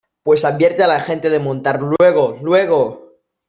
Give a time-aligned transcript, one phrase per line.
[0.23, 3.17] pues advierte a la gente de montar luego, luego.